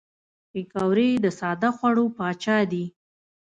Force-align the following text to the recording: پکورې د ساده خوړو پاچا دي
پکورې 0.51 1.09
د 1.23 1.25
ساده 1.39 1.69
خوړو 1.77 2.05
پاچا 2.17 2.57
دي 2.71 2.85